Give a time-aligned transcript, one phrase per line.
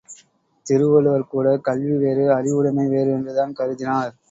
[0.65, 4.13] திருவள்ளுவர் கூட கல்வி வேறு அறிவுடைமை வேறு என்றுதான் கருதினார்.